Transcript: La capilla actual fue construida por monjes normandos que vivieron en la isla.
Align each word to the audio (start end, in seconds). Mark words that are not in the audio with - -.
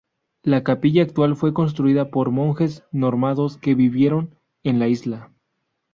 La 0.41 0.63
capilla 0.63 1.03
actual 1.03 1.35
fue 1.35 1.53
construida 1.53 2.09
por 2.09 2.31
monjes 2.31 2.83
normandos 2.91 3.57
que 3.57 3.75
vivieron 3.75 4.33
en 4.63 4.79
la 4.79 4.87
isla. 4.87 5.31